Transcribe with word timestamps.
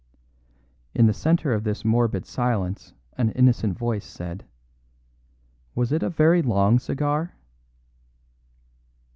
In 0.95 1.05
the 1.05 1.13
centre 1.13 1.53
of 1.53 1.63
this 1.63 1.85
morbid 1.85 2.25
silence 2.25 2.95
an 3.19 3.29
innocent 3.33 3.77
voice 3.77 4.03
said: 4.03 4.45
"Was 5.75 5.91
it 5.91 6.01
a 6.01 6.09
very 6.09 6.41
long 6.41 6.79
cigar?" 6.79 7.35